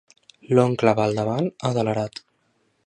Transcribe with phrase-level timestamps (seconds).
[0.59, 2.23] L'oncle va al davant, adelerat.